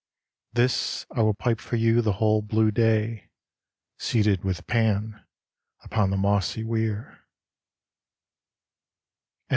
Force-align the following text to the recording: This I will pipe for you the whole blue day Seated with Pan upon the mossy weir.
This 0.53 1.05
I 1.11 1.21
will 1.21 1.35
pipe 1.35 1.59
for 1.61 1.75
you 1.75 2.01
the 2.01 2.13
whole 2.13 2.41
blue 2.41 2.71
day 2.71 3.29
Seated 3.99 4.43
with 4.43 4.65
Pan 4.65 5.23
upon 5.83 6.09
the 6.09 6.17
mossy 6.17 6.63
weir. 6.63 7.19